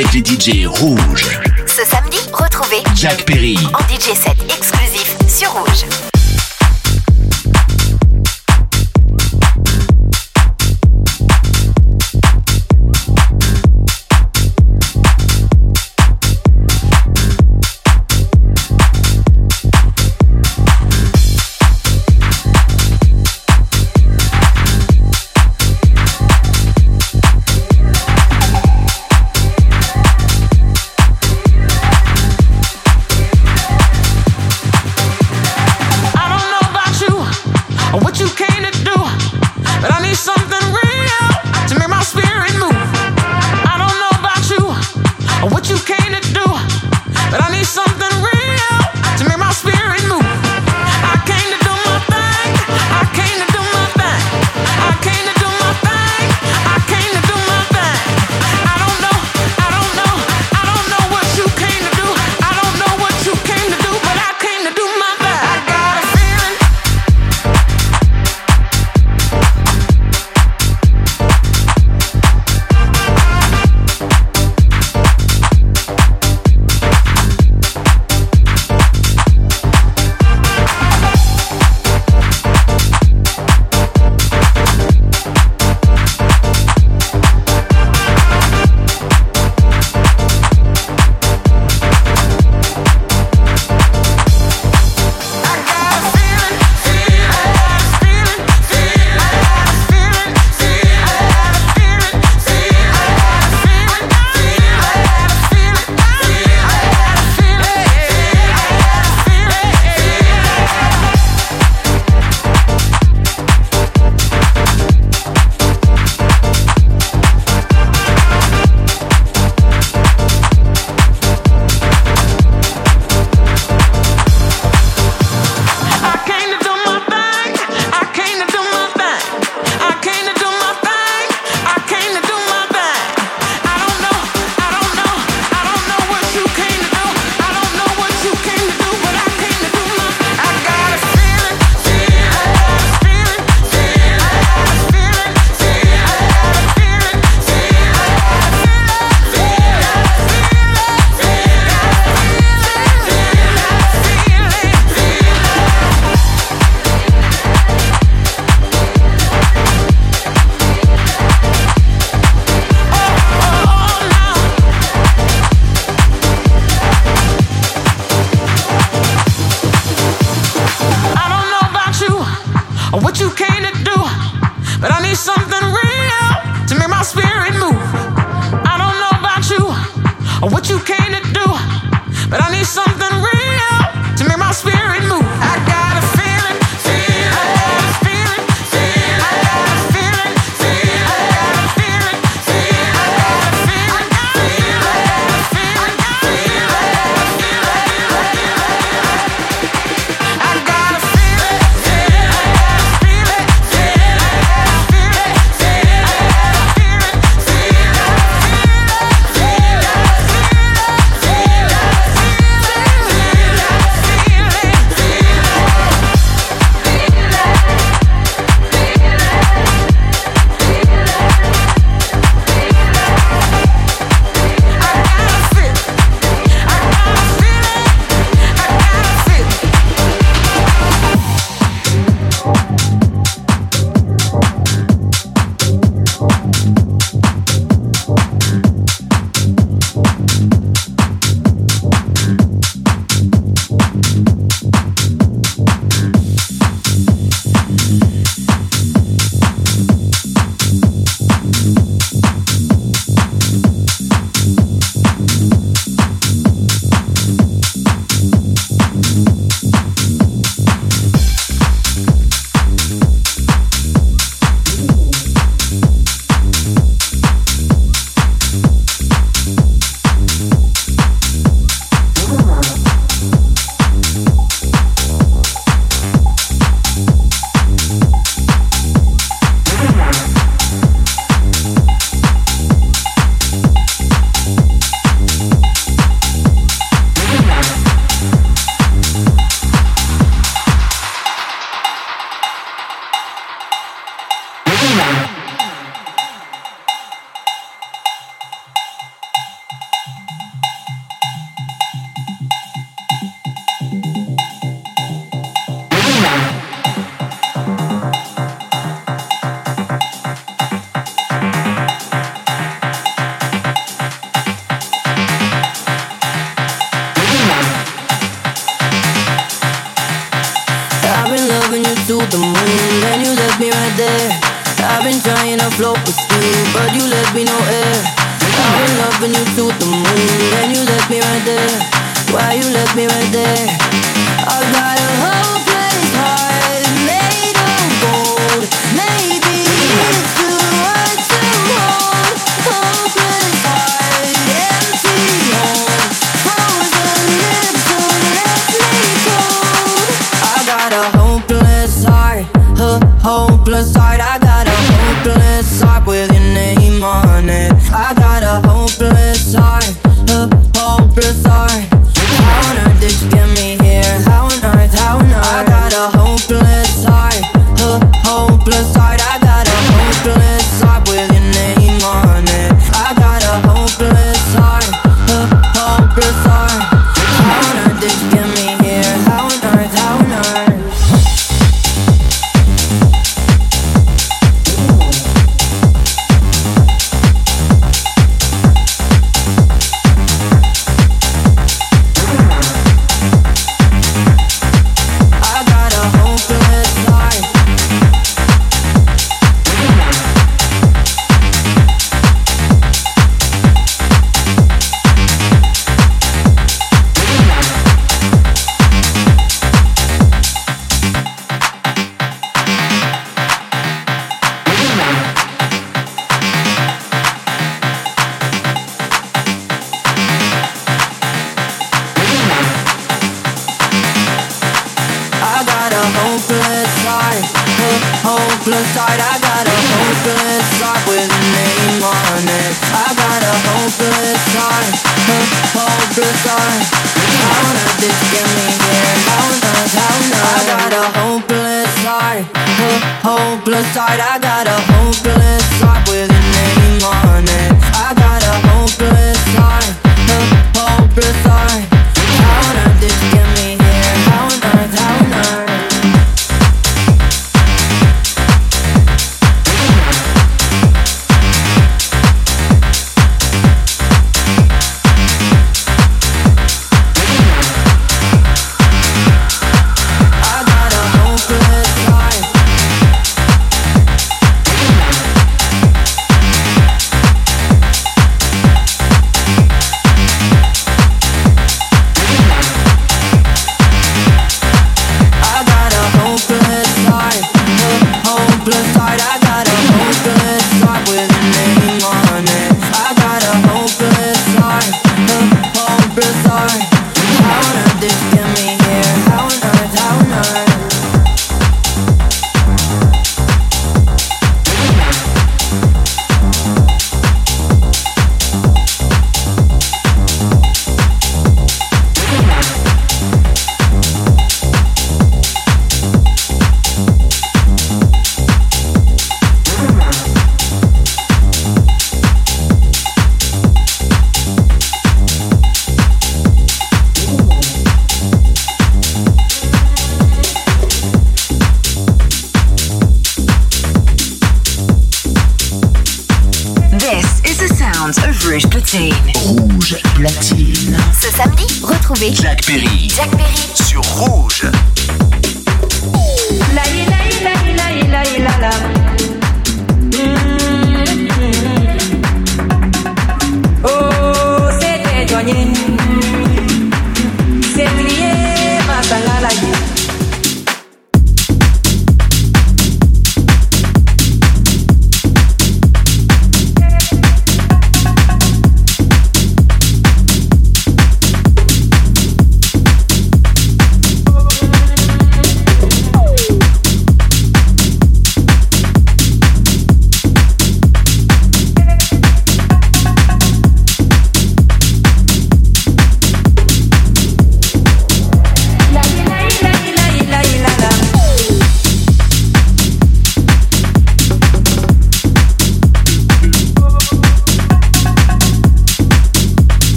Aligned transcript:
avec 0.00 0.12
les 0.14 0.24
DJ 0.24 0.66
rouges. 0.66 1.40
Ce 1.66 1.84
samedi, 1.84 2.16
retrouvez 2.32 2.82
Jack 2.94 3.26
Perry 3.26 3.58
en 3.74 3.80
DJ 3.80 4.14
set. 4.14 4.39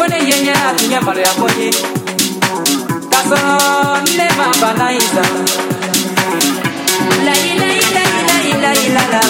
mbona 0.00 0.16
yenye 0.16 0.52
akinyambalo 0.68 1.20
yakoye 1.28 1.68
kasonde 3.10 4.26
mabalaiza 4.38 5.24
lailailailailailalala 7.26 9.20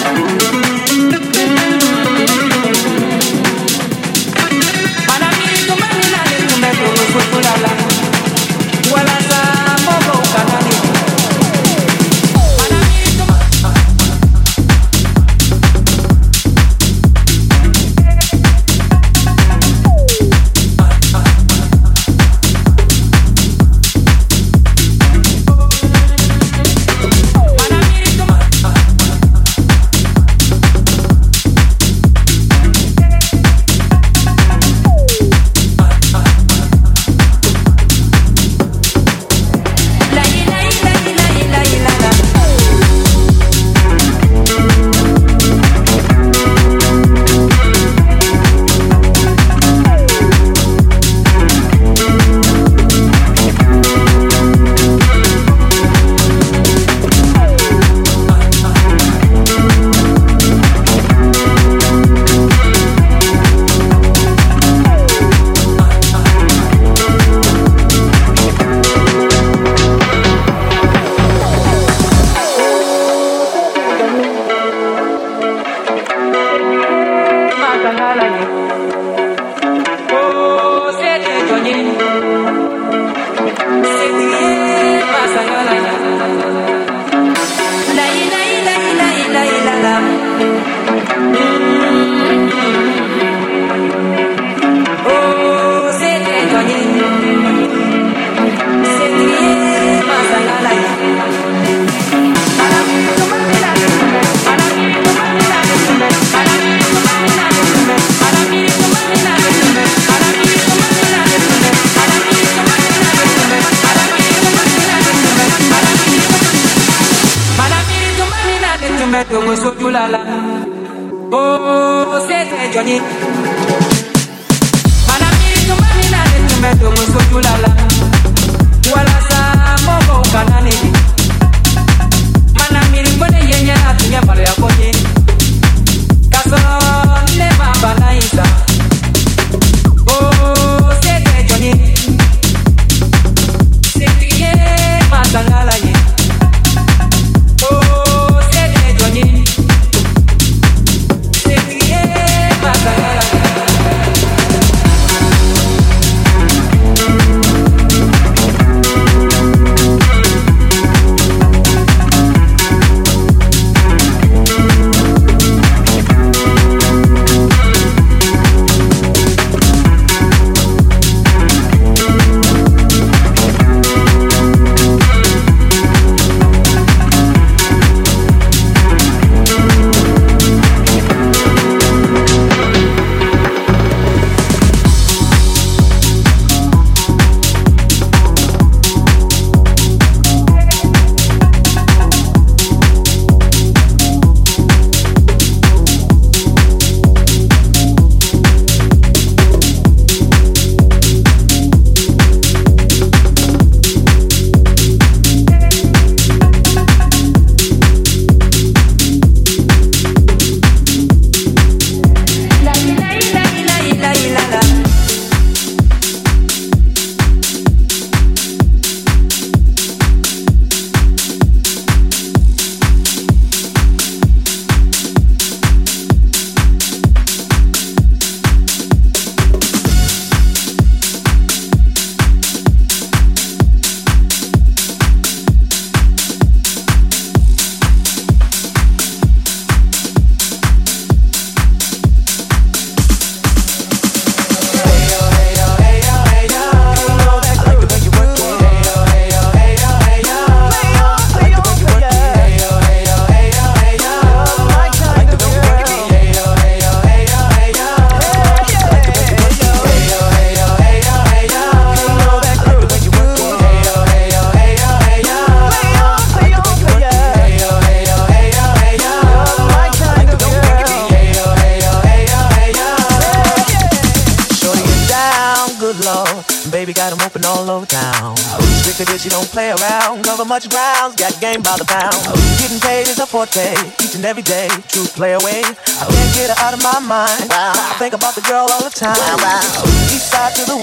it 122.91 123.30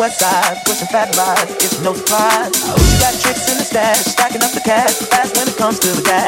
butt 0.08 0.18
size, 0.18 0.58
pushing 0.64 0.88
fat 0.88 1.14
lies, 1.16 1.50
it's 1.56 1.82
no 1.82 1.92
surprise. 1.92 2.52
Who's 2.54 3.00
got 3.00 3.14
tricks 3.20 3.50
in 3.50 3.58
the 3.58 3.64
stash, 3.64 3.98
stacking 3.98 4.42
up 4.42 4.52
the 4.52 4.60
cash, 4.60 4.94
fast 5.10 5.36
when 5.36 5.48
it 5.48 5.56
comes 5.56 5.78
to 5.80 5.88
the 5.88 6.02
gas. 6.02 6.27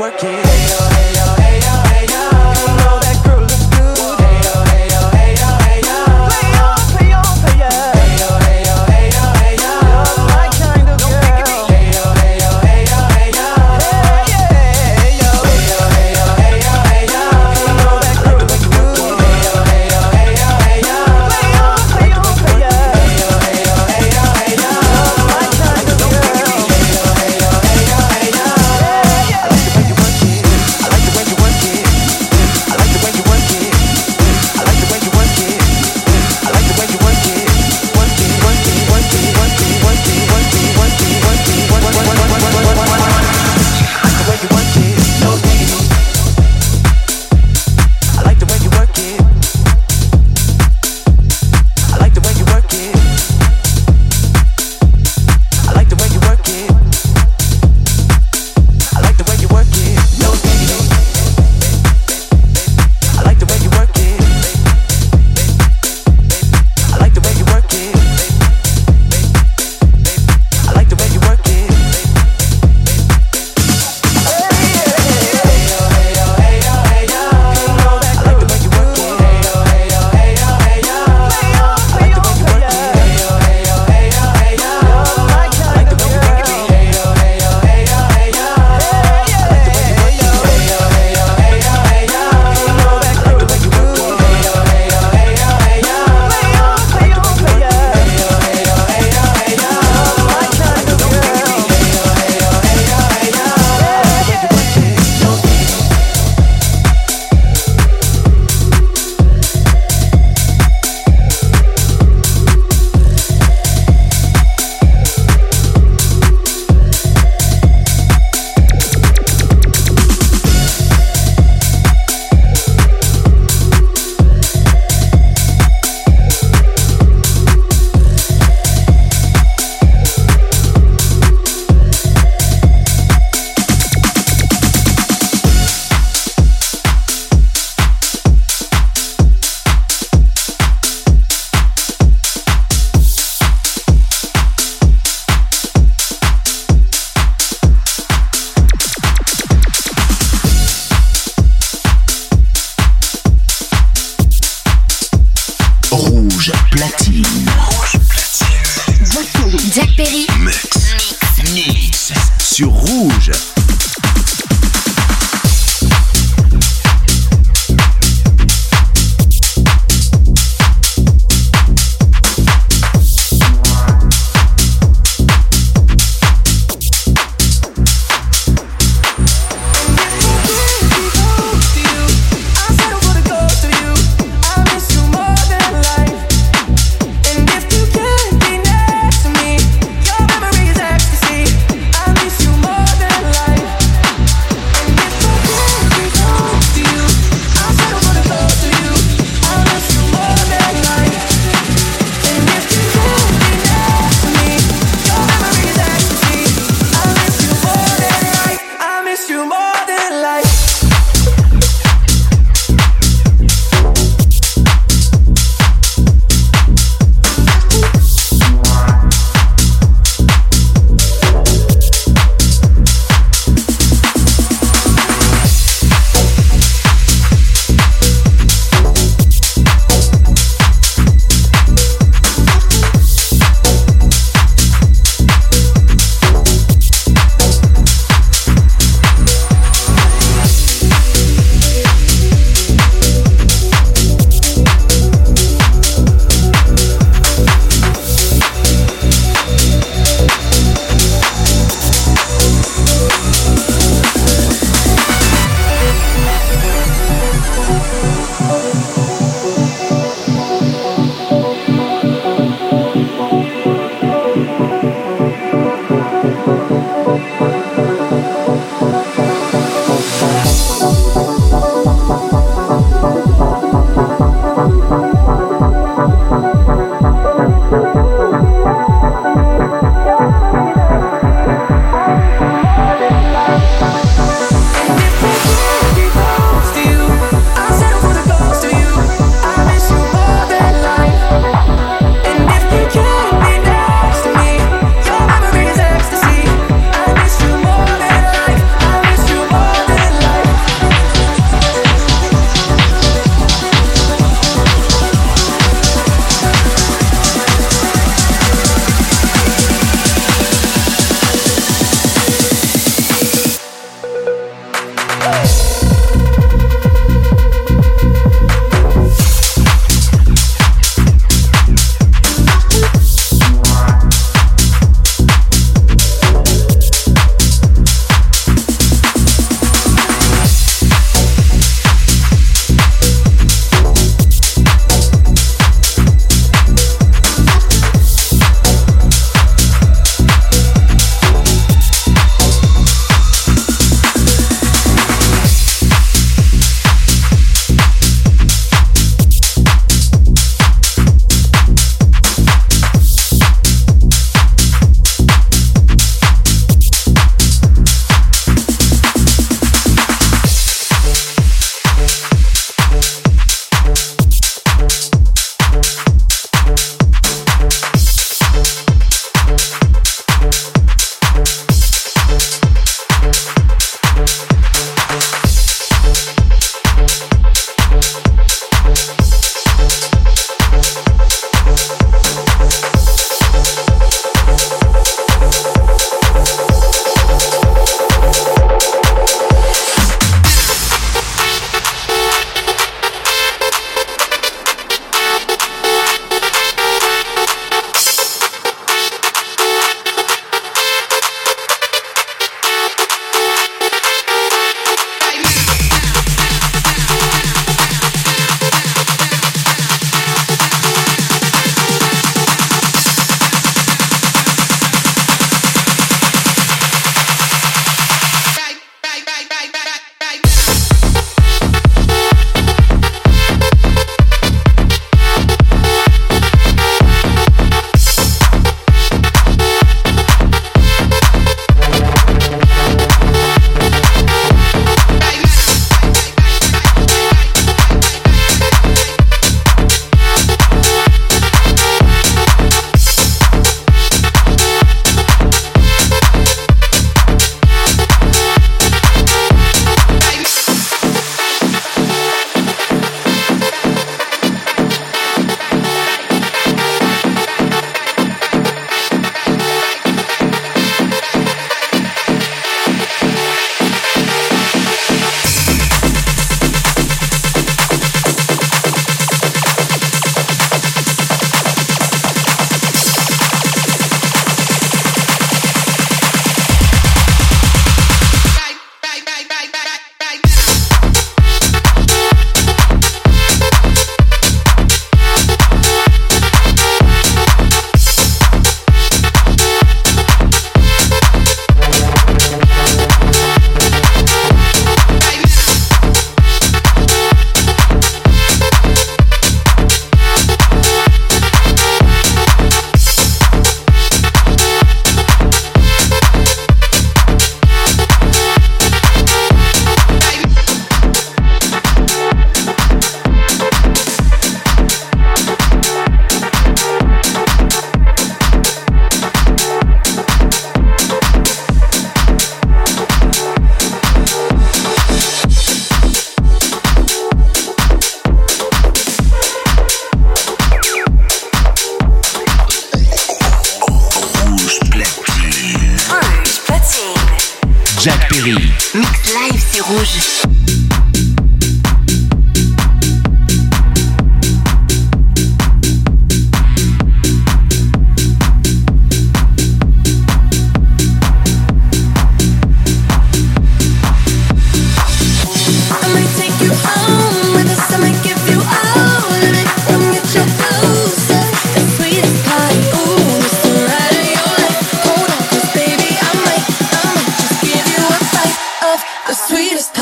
working. 0.00 0.49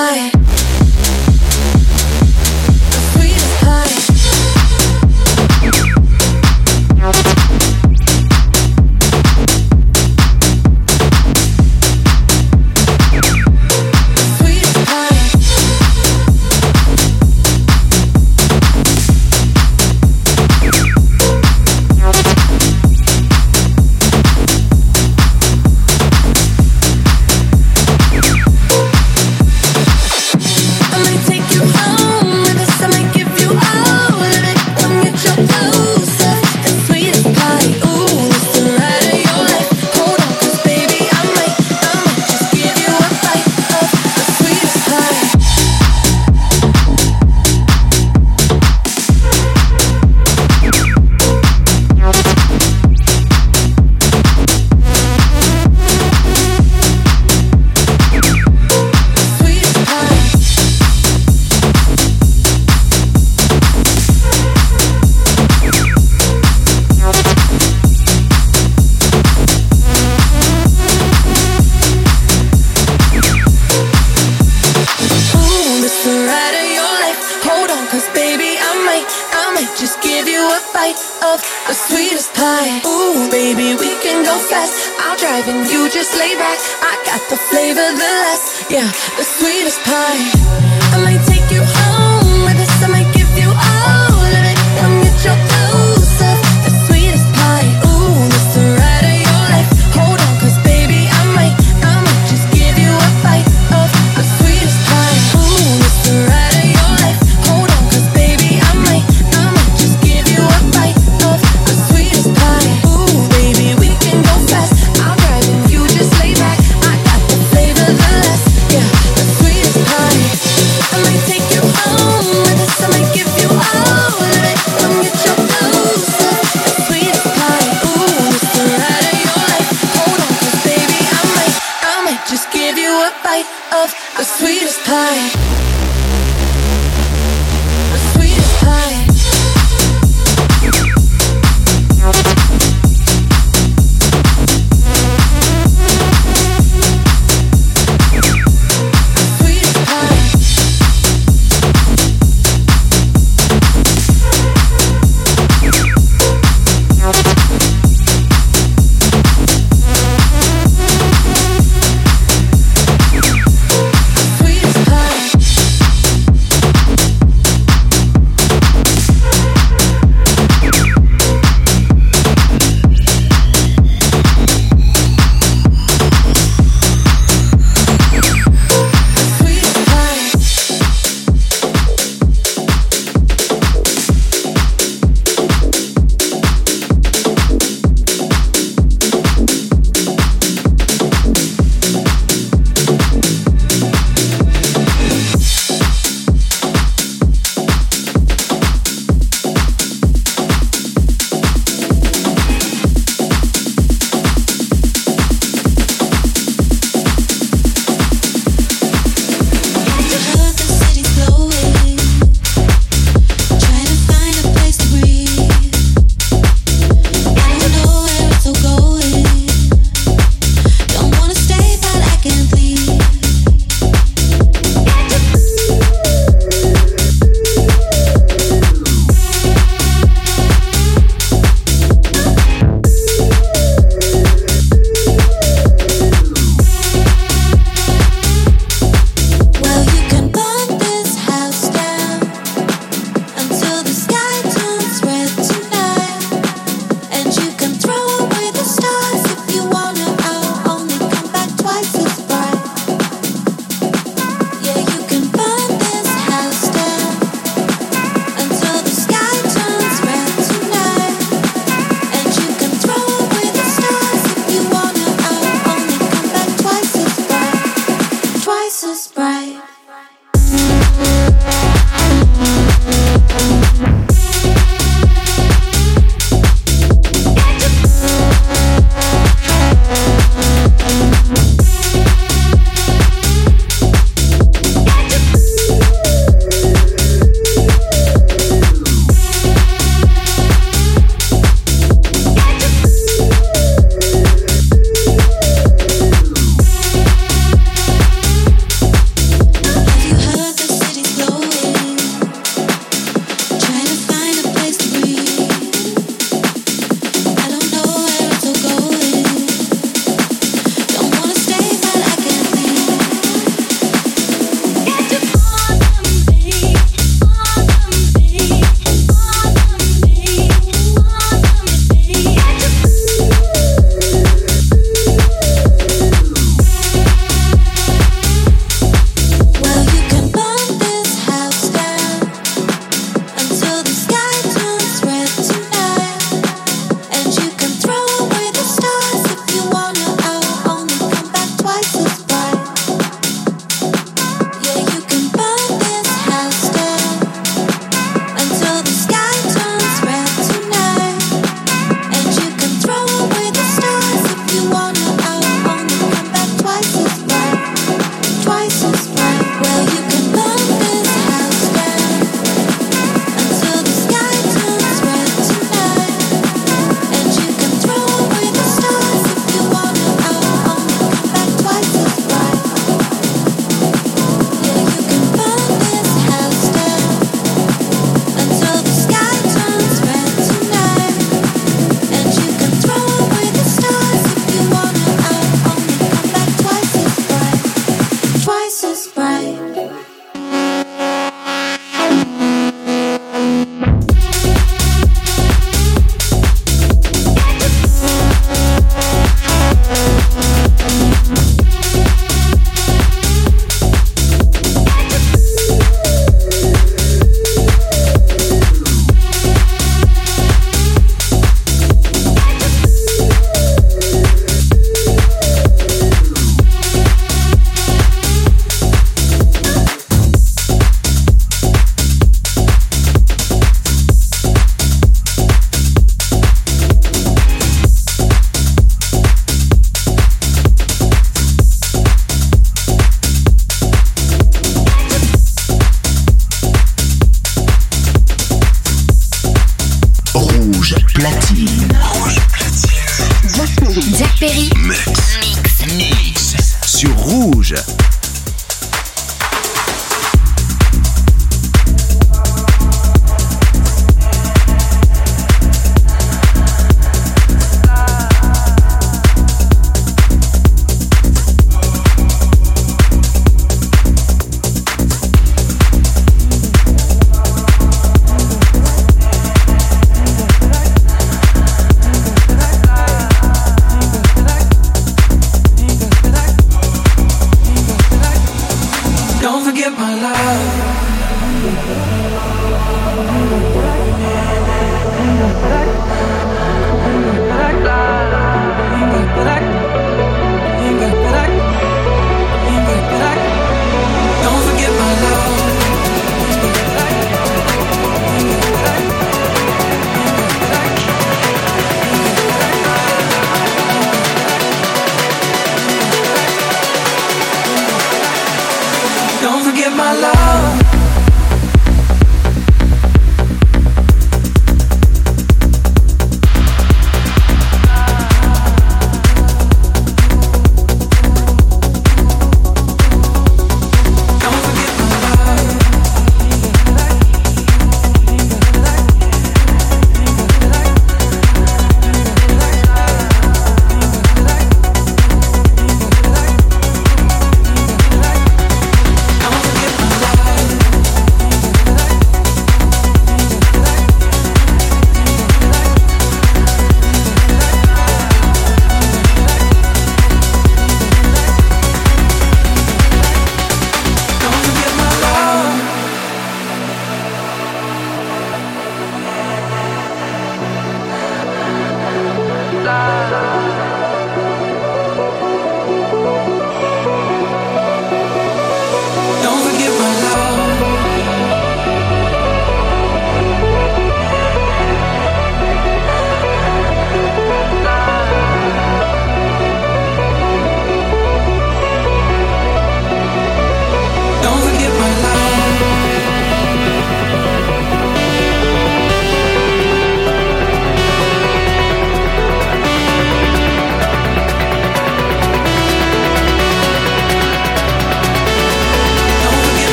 night 0.00 0.39